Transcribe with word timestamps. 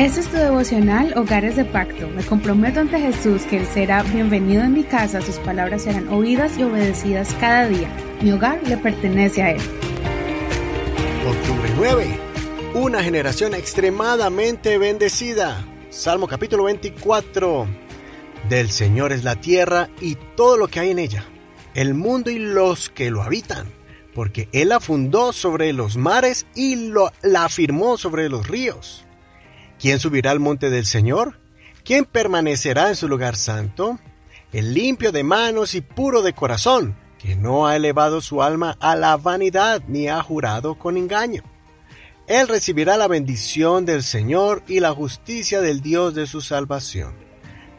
Este 0.00 0.20
es 0.20 0.28
tu 0.28 0.38
devocional 0.38 1.12
Hogares 1.14 1.56
de 1.56 1.64
Pacto. 1.66 2.08
Me 2.08 2.24
comprometo 2.24 2.80
ante 2.80 2.98
Jesús 2.98 3.42
que 3.42 3.58
Él 3.58 3.66
será 3.66 4.02
bienvenido 4.02 4.62
en 4.62 4.72
mi 4.72 4.82
casa, 4.82 5.20
sus 5.20 5.36
palabras 5.36 5.82
serán 5.82 6.08
oídas 6.08 6.56
y 6.56 6.62
obedecidas 6.62 7.36
cada 7.38 7.68
día. 7.68 7.90
Mi 8.22 8.32
hogar 8.32 8.66
le 8.66 8.78
pertenece 8.78 9.42
a 9.42 9.50
Él. 9.50 9.60
Octubre 11.28 11.70
9. 11.76 12.18
Una 12.76 13.02
generación 13.02 13.52
extremadamente 13.52 14.78
bendecida. 14.78 15.66
Salmo 15.90 16.26
capítulo 16.26 16.64
24. 16.64 17.66
Del 18.48 18.70
Señor 18.70 19.12
es 19.12 19.22
la 19.22 19.36
tierra 19.36 19.90
y 20.00 20.16
todo 20.34 20.56
lo 20.56 20.68
que 20.68 20.80
hay 20.80 20.92
en 20.92 20.98
ella, 20.98 21.26
el 21.74 21.92
mundo 21.92 22.30
y 22.30 22.38
los 22.38 22.88
que 22.88 23.10
lo 23.10 23.22
habitan, 23.22 23.70
porque 24.14 24.48
Él 24.52 24.70
la 24.70 24.80
fundó 24.80 25.34
sobre 25.34 25.74
los 25.74 25.98
mares 25.98 26.46
y 26.54 26.88
lo, 26.88 27.12
la 27.20 27.44
afirmó 27.44 27.98
sobre 27.98 28.30
los 28.30 28.48
ríos. 28.48 29.04
¿Quién 29.80 29.98
subirá 29.98 30.30
al 30.30 30.40
monte 30.40 30.68
del 30.68 30.84
Señor? 30.84 31.40
¿Quién 31.84 32.04
permanecerá 32.04 32.90
en 32.90 32.96
su 32.96 33.08
lugar 33.08 33.34
santo? 33.34 33.98
El 34.52 34.74
limpio 34.74 35.10
de 35.10 35.24
manos 35.24 35.74
y 35.74 35.80
puro 35.80 36.20
de 36.20 36.34
corazón, 36.34 36.96
que 37.18 37.34
no 37.34 37.66
ha 37.66 37.76
elevado 37.76 38.20
su 38.20 38.42
alma 38.42 38.76
a 38.78 38.94
la 38.94 39.16
vanidad 39.16 39.82
ni 39.88 40.06
ha 40.08 40.22
jurado 40.22 40.74
con 40.74 40.98
engaño. 40.98 41.42
Él 42.26 42.46
recibirá 42.46 42.98
la 42.98 43.08
bendición 43.08 43.86
del 43.86 44.02
Señor 44.02 44.62
y 44.68 44.80
la 44.80 44.92
justicia 44.92 45.62
del 45.62 45.80
Dios 45.80 46.14
de 46.14 46.26
su 46.26 46.42
salvación. 46.42 47.14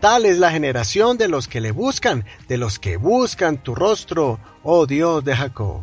Tal 0.00 0.24
es 0.24 0.38
la 0.38 0.52
generación 0.52 1.18
de 1.18 1.26
los 1.26 1.48
que 1.48 1.60
le 1.60 1.72
buscan, 1.72 2.24
de 2.46 2.58
los 2.58 2.78
que 2.78 2.96
buscan 2.96 3.60
tu 3.60 3.74
rostro, 3.74 4.38
oh 4.62 4.86
Dios 4.86 5.24
de 5.24 5.34
Jacob. 5.34 5.82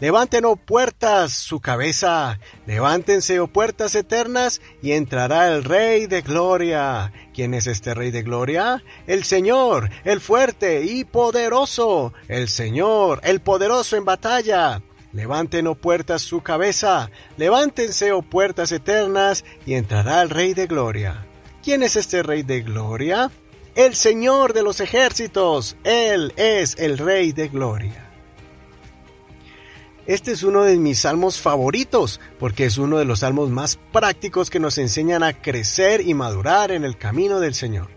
Levanten, 0.00 0.46
oh 0.46 0.56
puertas, 0.56 1.30
su 1.30 1.60
cabeza, 1.60 2.40
levántense, 2.66 3.38
oh 3.38 3.48
puertas 3.48 3.94
eternas, 3.94 4.62
y 4.80 4.92
entrará 4.92 5.48
el 5.52 5.62
Rey 5.62 6.06
de 6.06 6.22
Gloria. 6.22 7.12
¿Quién 7.34 7.52
es 7.52 7.66
este 7.66 7.92
Rey 7.92 8.10
de 8.10 8.22
Gloria? 8.22 8.82
El 9.06 9.24
Señor, 9.24 9.90
el 10.04 10.22
fuerte 10.22 10.84
y 10.84 11.04
poderoso, 11.04 12.14
el 12.28 12.48
Señor, 12.48 13.20
el 13.24 13.40
poderoso 13.40 13.98
en 13.98 14.06
batalla. 14.06 14.80
Levanten, 15.12 15.66
oh 15.66 15.74
puertas, 15.74 16.22
su 16.22 16.40
cabeza, 16.40 17.10
levántense, 17.36 18.12
oh 18.12 18.22
puertas 18.22 18.72
eternas, 18.72 19.44
y 19.66 19.74
entrará 19.74 20.22
el 20.22 20.30
Rey 20.30 20.54
de 20.54 20.66
Gloria. 20.66 21.26
¿Quién 21.62 21.82
es 21.82 21.96
este 21.96 22.22
Rey 22.22 22.42
de 22.42 22.62
Gloria? 22.62 23.30
El 23.74 23.94
Señor 23.94 24.54
de 24.54 24.62
los 24.62 24.80
ejércitos, 24.80 25.76
Él 25.84 26.32
es 26.36 26.78
el 26.78 26.96
Rey 26.96 27.32
de 27.32 27.48
Gloria. 27.48 28.09
Este 30.06 30.32
es 30.32 30.42
uno 30.42 30.64
de 30.64 30.76
mis 30.78 31.00
salmos 31.00 31.38
favoritos 31.38 32.20
porque 32.38 32.64
es 32.64 32.78
uno 32.78 32.98
de 32.98 33.04
los 33.04 33.20
salmos 33.20 33.50
más 33.50 33.78
prácticos 33.92 34.50
que 34.50 34.58
nos 34.58 34.78
enseñan 34.78 35.22
a 35.22 35.34
crecer 35.34 36.00
y 36.00 36.14
madurar 36.14 36.70
en 36.70 36.84
el 36.84 36.96
camino 36.96 37.38
del 37.38 37.54
Señor. 37.54 37.88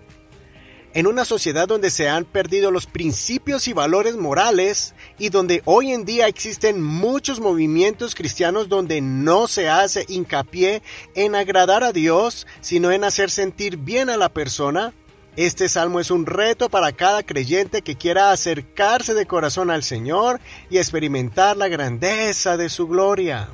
En 0.93 1.07
una 1.07 1.25
sociedad 1.25 1.67
donde 1.67 1.89
se 1.89 2.07
han 2.07 2.23
perdido 2.25 2.69
los 2.69 2.85
principios 2.85 3.67
y 3.67 3.73
valores 3.73 4.15
morales 4.15 4.93
y 5.17 5.29
donde 5.29 5.63
hoy 5.65 5.91
en 5.91 6.05
día 6.05 6.27
existen 6.27 6.83
muchos 6.83 7.39
movimientos 7.39 8.13
cristianos 8.13 8.69
donde 8.69 9.01
no 9.01 9.47
se 9.47 9.69
hace 9.69 10.05
hincapié 10.07 10.83
en 11.15 11.33
agradar 11.33 11.83
a 11.83 11.93
Dios, 11.93 12.45
sino 12.61 12.91
en 12.91 13.05
hacer 13.05 13.31
sentir 13.31 13.77
bien 13.77 14.11
a 14.11 14.17
la 14.17 14.29
persona, 14.29 14.93
este 15.35 15.67
salmo 15.67 15.99
es 15.99 16.11
un 16.11 16.27
reto 16.27 16.69
para 16.69 16.91
cada 16.91 17.23
creyente 17.23 17.81
que 17.81 17.95
quiera 17.95 18.31
acercarse 18.31 19.15
de 19.15 19.25
corazón 19.25 19.71
al 19.71 19.81
Señor 19.81 20.39
y 20.69 20.77
experimentar 20.77 21.57
la 21.57 21.69
grandeza 21.69 22.55
de 22.55 22.69
su 22.69 22.87
gloria. 22.87 23.49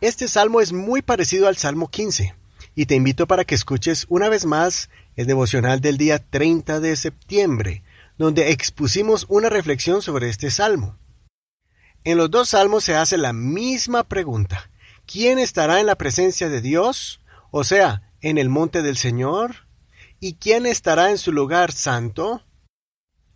Este 0.00 0.26
salmo 0.26 0.62
es 0.62 0.72
muy 0.72 1.02
parecido 1.02 1.48
al 1.48 1.58
Salmo 1.58 1.88
15 1.88 2.34
y 2.74 2.86
te 2.86 2.94
invito 2.94 3.26
para 3.26 3.44
que 3.44 3.54
escuches 3.54 4.06
una 4.08 4.30
vez 4.30 4.46
más 4.46 4.88
el 5.16 5.26
devocional 5.26 5.80
del 5.80 5.98
día 5.98 6.18
30 6.18 6.80
de 6.80 6.96
septiembre, 6.96 7.82
donde 8.16 8.50
expusimos 8.50 9.26
una 9.28 9.50
reflexión 9.50 10.00
sobre 10.00 10.30
este 10.30 10.50
salmo. 10.50 10.96
En 12.04 12.16
los 12.16 12.30
dos 12.30 12.50
salmos 12.50 12.84
se 12.84 12.94
hace 12.94 13.18
la 13.18 13.32
misma 13.32 14.02
pregunta. 14.02 14.70
¿Quién 15.06 15.38
estará 15.38 15.80
en 15.80 15.86
la 15.86 15.96
presencia 15.96 16.48
de 16.48 16.62
Dios? 16.62 17.20
O 17.50 17.64
sea, 17.64 18.10
en 18.20 18.38
el 18.38 18.48
monte 18.48 18.82
del 18.82 18.96
Señor, 18.96 19.63
¿Y 20.20 20.34
quién 20.34 20.66
estará 20.66 21.10
en 21.10 21.18
su 21.18 21.32
lugar 21.32 21.72
santo? 21.72 22.42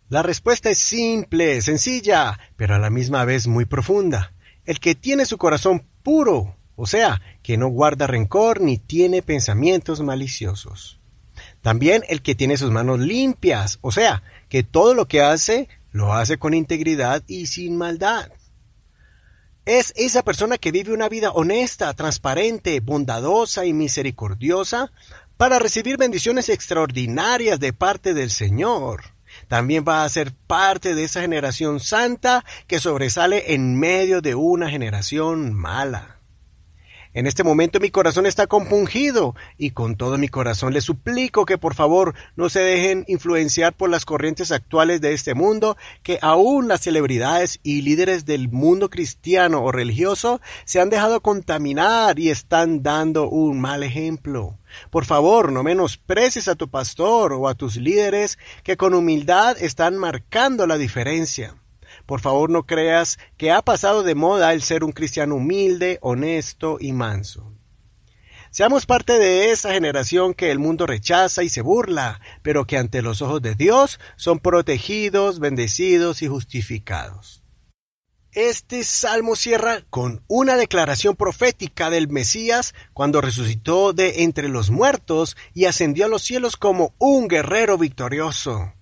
La 0.09 0.23
respuesta 0.23 0.69
es 0.69 0.79
simple, 0.79 1.61
sencilla, 1.61 2.39
pero 2.55 2.75
a 2.75 2.79
la 2.79 2.89
misma 2.89 3.25
vez 3.25 3.47
muy 3.47 3.65
profunda. 3.65 4.33
El 4.65 4.79
que 4.79 4.95
tiene 4.95 5.25
su 5.25 5.37
corazón 5.37 5.85
puro, 6.01 6.57
o 6.75 6.87
sea, 6.87 7.21
que 7.43 7.57
no 7.57 7.67
guarda 7.67 8.07
rencor 8.07 8.61
ni 8.61 8.77
tiene 8.77 9.21
pensamientos 9.21 10.01
maliciosos. 10.01 10.99
También 11.61 12.03
el 12.09 12.21
que 12.21 12.35
tiene 12.35 12.57
sus 12.57 12.71
manos 12.71 12.99
limpias, 12.99 13.77
o 13.81 13.91
sea, 13.91 14.23
que 14.47 14.63
todo 14.63 14.93
lo 14.93 15.07
que 15.07 15.21
hace 15.21 15.67
lo 15.91 16.13
hace 16.13 16.37
con 16.37 16.53
integridad 16.53 17.23
y 17.27 17.47
sin 17.47 17.77
maldad. 17.77 18.31
Es 19.65 19.93
esa 19.95 20.23
persona 20.23 20.57
que 20.57 20.71
vive 20.71 20.93
una 20.93 21.09
vida 21.09 21.31
honesta, 21.31 21.93
transparente, 21.93 22.79
bondadosa 22.79 23.65
y 23.65 23.73
misericordiosa, 23.73 24.91
para 25.39 25.57
recibir 25.57 25.95
bendiciones 25.95 26.49
extraordinarias 26.49 27.61
de 27.61 27.71
parte 27.71 28.13
del 28.13 28.29
Señor. 28.29 29.03
También 29.47 29.85
va 29.87 30.03
a 30.03 30.09
ser 30.09 30.33
parte 30.33 30.95
de 30.95 31.05
esa 31.05 31.21
generación 31.21 31.79
santa 31.79 32.43
que 32.67 32.81
sobresale 32.81 33.53
en 33.53 33.79
medio 33.79 34.19
de 34.19 34.35
una 34.35 34.69
generación 34.69 35.53
mala. 35.53 36.18
En 37.11 37.25
este 37.25 37.43
momento 37.43 37.79
mi 37.79 37.89
corazón 37.89 38.27
está 38.27 38.45
compungido 38.45 39.35
y 39.57 39.71
con 39.71 39.95
todo 39.95 40.19
mi 40.19 40.27
corazón 40.27 40.73
le 40.73 40.81
suplico 40.81 41.47
que 41.47 41.57
por 41.57 41.73
favor 41.73 42.13
no 42.35 42.49
se 42.49 42.59
dejen 42.59 43.03
influenciar 43.07 43.73
por 43.73 43.89
las 43.89 44.05
corrientes 44.05 44.51
actuales 44.51 45.01
de 45.01 45.13
este 45.13 45.33
mundo, 45.33 45.75
que 46.03 46.19
aún 46.21 46.67
las 46.67 46.81
celebridades 46.81 47.59
y 47.63 47.81
líderes 47.81 48.25
del 48.25 48.49
mundo 48.49 48.91
cristiano 48.91 49.63
o 49.63 49.71
religioso 49.71 50.39
se 50.65 50.79
han 50.79 50.91
dejado 50.91 51.21
contaminar 51.21 52.19
y 52.19 52.29
están 52.29 52.83
dando 52.83 53.27
un 53.27 53.59
mal 53.59 53.81
ejemplo. 53.81 54.59
Por 54.91 55.05
favor, 55.05 55.51
no 55.51 55.63
menosprecies 55.63 56.47
a 56.47 56.53
tu 56.53 56.69
pastor 56.69 57.33
o 57.33 57.47
a 57.47 57.55
tus 57.55 57.77
líderes 57.77 58.37
que 58.63 58.77
con 58.77 58.93
humildad 58.93 59.57
están 59.59 59.97
marcando 59.97 60.67
la 60.67 60.77
diferencia. 60.77 61.55
Por 62.09 62.21
favor, 62.21 62.49
no 62.49 62.65
creas 62.65 63.19
que 63.37 63.51
ha 63.51 63.61
pasado 63.61 64.01
de 64.01 64.15
moda 64.15 64.51
el 64.53 64.63
ser 64.63 64.83
un 64.83 64.93
cristiano 64.93 65.35
humilde, 65.35 65.99
honesto 66.01 66.77
y 66.79 66.91
manso. 66.91 67.53
Seamos 68.49 68.87
parte 68.87 69.19
de 69.19 69.51
esa 69.51 69.73
generación 69.73 70.33
que 70.33 70.49
el 70.49 70.57
mundo 70.57 70.87
rechaza 70.87 71.43
y 71.43 71.49
se 71.49 71.61
burla, 71.61 72.19
pero 72.41 72.65
que 72.65 72.79
ante 72.79 73.03
los 73.03 73.21
ojos 73.21 73.43
de 73.43 73.53
Dios 73.53 73.99
son 74.15 74.39
protegidos, 74.39 75.39
bendecidos 75.39 76.23
y 76.23 76.27
justificados. 76.27 77.43
Este 78.31 78.83
salmo 78.83 79.35
cierra 79.35 79.83
con 79.91 80.23
una 80.27 80.55
declaración 80.55 81.15
profética 81.15 81.91
del 81.91 82.07
Mesías 82.07 82.73
cuando 82.95 83.21
resucitó 83.21 83.93
de 83.93 84.23
entre 84.23 84.49
los 84.49 84.71
muertos 84.71 85.37
y 85.53 85.65
ascendió 85.65 86.05
a 86.05 86.09
los 86.09 86.23
cielos 86.23 86.57
como 86.57 86.95
un 86.97 87.27
guerrero 87.27 87.77
victorioso. 87.77 88.73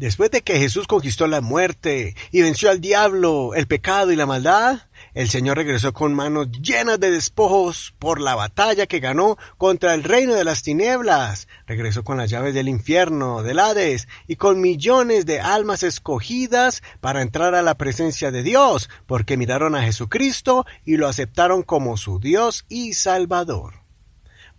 Después 0.00 0.30
de 0.30 0.40
que 0.40 0.58
Jesús 0.58 0.86
conquistó 0.86 1.26
la 1.26 1.42
muerte 1.42 2.16
y 2.30 2.40
venció 2.40 2.70
al 2.70 2.80
diablo, 2.80 3.52
el 3.54 3.66
pecado 3.66 4.10
y 4.10 4.16
la 4.16 4.24
maldad, 4.24 4.80
el 5.12 5.28
Señor 5.28 5.58
regresó 5.58 5.92
con 5.92 6.14
manos 6.14 6.50
llenas 6.52 6.98
de 6.98 7.10
despojos 7.10 7.92
por 7.98 8.18
la 8.18 8.34
batalla 8.34 8.86
que 8.86 9.00
ganó 9.00 9.36
contra 9.58 9.92
el 9.92 10.02
reino 10.02 10.32
de 10.32 10.44
las 10.44 10.62
tinieblas. 10.62 11.48
Regresó 11.66 12.02
con 12.02 12.16
las 12.16 12.30
llaves 12.30 12.54
del 12.54 12.70
infierno, 12.70 13.42
del 13.42 13.58
Hades, 13.58 14.08
y 14.26 14.36
con 14.36 14.62
millones 14.62 15.26
de 15.26 15.40
almas 15.40 15.82
escogidas 15.82 16.82
para 17.02 17.20
entrar 17.20 17.54
a 17.54 17.60
la 17.60 17.74
presencia 17.74 18.30
de 18.30 18.42
Dios, 18.42 18.88
porque 19.06 19.36
miraron 19.36 19.74
a 19.74 19.82
Jesucristo 19.82 20.64
y 20.82 20.96
lo 20.96 21.08
aceptaron 21.08 21.62
como 21.62 21.98
su 21.98 22.18
Dios 22.20 22.64
y 22.70 22.94
Salvador. 22.94 23.79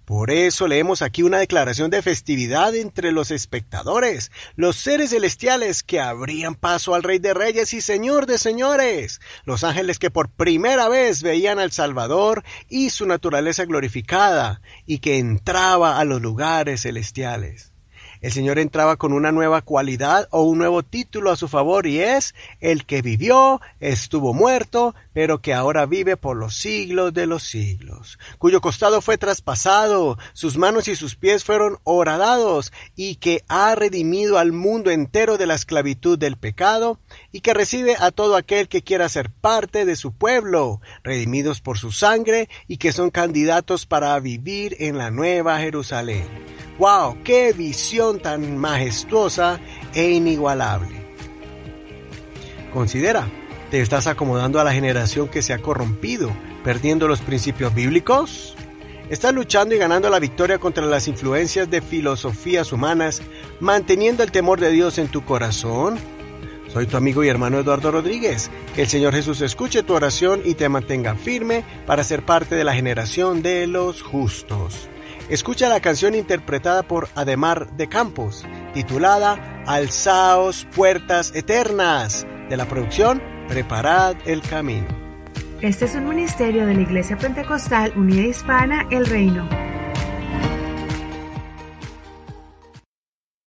Por 0.06 0.32
eso 0.32 0.68
leemos 0.68 1.02
aquí 1.02 1.24
una 1.24 1.38
declaración 1.38 1.92
de 1.92 2.02
festividad 2.02 2.76
entre 2.76 3.12
los 3.12 3.32
espectadores, 3.32 4.32
los 4.56 4.76
seres 4.76 5.12
celestiales 5.12 5.84
que 5.84 6.00
abrían 6.00 6.56
paso 6.56 6.96
al 6.96 7.04
Rey 7.04 7.20
de 7.20 7.34
Reyes 7.34 7.74
y 7.74 7.82
Señor 7.82 8.26
de 8.26 8.38
Señores, 8.38 9.22
los 9.46 9.64
ángeles 9.64 10.00
que 10.00 10.12
por 10.12 10.30
primera 10.30 10.90
vez 10.90 11.22
veían 11.22 11.60
al 11.60 11.72
Salvador 11.72 12.44
y 12.68 12.90
su 12.90 13.06
naturaleza 13.06 13.66
glorificada, 13.66 14.62
y 14.86 15.00
que 15.00 15.18
entraba 15.18 16.00
a 16.00 16.06
los 16.06 16.22
lugares 16.22 16.82
celestiales. 16.82 17.71
El 18.22 18.32
Señor 18.32 18.60
entraba 18.60 18.98
con 18.98 19.14
una 19.14 19.32
nueva 19.32 19.62
cualidad 19.62 20.28
o 20.32 20.44
un 20.44 20.60
nuevo 20.60 20.84
título 20.84 21.32
a 21.32 21.36
su 21.36 21.48
favor 21.48 21.88
y 21.88 22.00
es 22.00 22.36
el 22.60 22.86
que 22.86 23.02
vivió, 23.02 23.62
estuvo 23.80 24.34
muerto, 24.34 24.94
pero 25.14 25.42
que 25.42 25.54
ahora 25.54 25.86
vive 25.86 26.18
por 26.18 26.38
los 26.38 26.56
siglos 26.56 27.14
de 27.14 27.26
los 27.26 27.44
siglos, 27.44 28.20
cuyo 28.38 28.62
costado 28.62 29.02
fue 29.02 29.18
traspasado, 29.18 30.18
sus 30.34 30.58
manos 30.58 30.88
y 30.88 30.96
sus 30.96 31.16
pies 31.16 31.44
fueron 31.44 31.80
horadados, 31.84 32.72
y 32.96 33.16
que 33.16 33.44
ha 33.48 33.76
redimido 33.76 34.38
al 34.38 34.52
mundo 34.52 34.92
entero 34.92 35.38
de 35.38 35.48
la 35.48 35.56
esclavitud 35.56 36.18
del 36.18 36.38
pecado, 36.38 37.00
y 37.32 37.42
que 37.42 37.54
recibe 37.54 37.96
a 38.00 38.12
todo 38.12 38.36
aquel 38.36 38.68
que 38.68 38.84
quiera 38.84 39.10
ser 39.10 39.32
parte 39.32 39.86
de 39.86 39.96
su 39.96 40.14
pueblo, 40.14 40.82
redimidos 41.04 41.62
por 41.62 41.78
su 41.78 41.92
sangre, 41.92 42.50
y 42.68 42.78
que 42.78 42.92
son 42.92 43.10
candidatos 43.10 43.86
para 43.86 44.20
vivir 44.20 44.76
en 44.80 44.98
la 44.98 45.12
nueva 45.12 45.60
Jerusalén. 45.60 46.61
¡Wow! 46.82 47.18
¡Qué 47.24 47.54
visión 47.54 48.20
tan 48.20 48.58
majestuosa 48.58 49.60
e 49.94 50.10
inigualable! 50.10 51.06
Considera, 52.74 53.28
¿te 53.70 53.82
estás 53.82 54.08
acomodando 54.08 54.60
a 54.60 54.64
la 54.64 54.74
generación 54.74 55.28
que 55.28 55.44
se 55.44 55.54
ha 55.54 55.60
corrompido, 55.60 56.32
perdiendo 56.64 57.08
los 57.08 57.22
principios 57.22 57.76
bíblicos? 57.76 58.56
¿Estás 59.12 59.32
luchando 59.32 59.76
y 59.76 59.78
ganando 59.78 60.10
la 60.10 60.18
victoria 60.18 60.58
contra 60.58 60.84
las 60.88 61.08
influencias 61.08 61.70
de 61.70 61.84
filosofías 61.84 62.74
humanas, 62.74 63.22
manteniendo 63.60 64.24
el 64.24 64.32
temor 64.32 64.60
de 64.60 64.72
Dios 64.72 64.98
en 64.98 65.08
tu 65.08 65.24
corazón? 65.24 66.00
Soy 66.68 66.88
tu 66.88 66.98
amigo 66.98 67.24
y 67.24 67.28
hermano 67.28 67.60
Eduardo 67.60 67.92
Rodríguez. 67.92 68.50
Que 68.74 68.82
el 68.82 68.88
Señor 68.88 69.14
Jesús 69.14 69.42
escuche 69.42 69.84
tu 69.84 69.94
oración 69.94 70.42
y 70.44 70.56
te 70.56 70.68
mantenga 70.68 71.14
firme 71.14 71.64
para 71.86 72.04
ser 72.04 72.26
parte 72.26 72.56
de 72.56 72.64
la 72.64 72.74
generación 72.74 73.44
de 73.44 73.68
los 73.68 74.02
justos. 74.02 74.90
Escucha 75.30 75.70
la 75.70 75.80
canción 75.80 76.16
interpretada 76.16 76.84
por 76.84 77.10
Ademar 77.16 77.72
de 77.78 77.88
Campos, 77.88 78.46
titulada 78.74 79.64
Alzaos 79.66 80.68
puertas 80.76 81.34
eternas, 81.36 82.26
de 82.50 82.58
la 82.58 82.66
producción 82.66 83.22
Preparad 83.48 84.16
el 84.26 84.42
camino. 84.42 84.88
Este 85.62 85.86
es 85.86 85.96
un 85.96 86.10
ministerio 86.10 86.66
de 86.66 86.74
la 86.74 86.82
Iglesia 86.82 87.18
Pentecostal 87.18 87.94
Unida 87.96 88.24
Hispana 88.24 88.88
El 88.90 89.06
Reino. 89.06 89.61